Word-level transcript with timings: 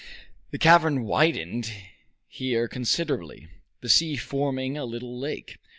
The 0.49 0.57
cavern 0.57 1.03
widened 1.03 1.71
here 2.27 2.67
considerably, 2.67 3.49
the 3.81 3.89
sea 3.89 4.15
forming 4.15 4.75
a 4.75 4.83
little 4.83 5.15
lake. 5.15 5.59